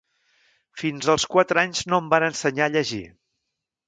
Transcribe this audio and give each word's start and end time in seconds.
Fins 0.83 1.09
als 1.13 1.25
quatre 1.35 1.61
anys 1.63 1.83
no 1.91 1.99
em 2.05 2.07
van 2.13 2.25
ensenyar 2.29 2.67
a 2.71 2.75
llegir. 2.77 3.03